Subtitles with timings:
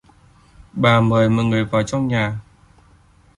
[0.73, 2.39] bà mời mọi người vào trong nhà